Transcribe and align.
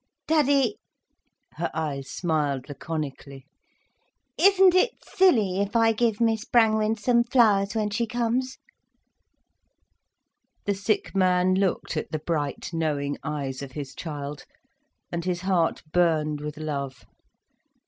"Daddie—!" 0.25 0.79
her 1.57 1.69
eyes 1.75 2.09
smiled 2.09 2.67
laconically—"isn't 2.69 3.45
it 4.73 4.93
silly 5.05 5.59
if 5.61 5.75
I 5.75 5.91
give 5.91 6.19
Miss 6.19 6.43
Brangwen 6.43 6.95
some 6.95 7.23
flowers 7.23 7.75
when 7.75 7.91
she 7.91 8.07
comes?" 8.07 8.57
The 10.65 10.73
sick 10.73 11.13
man 11.13 11.53
looked 11.53 11.97
at 11.97 12.11
the 12.11 12.17
bright, 12.17 12.71
knowing 12.73 13.19
eyes 13.23 13.61
of 13.61 13.73
his 13.73 13.93
child, 13.93 14.45
and 15.11 15.23
his 15.23 15.41
heart 15.41 15.83
burned 15.93 16.41
with 16.41 16.57
love. 16.57 17.05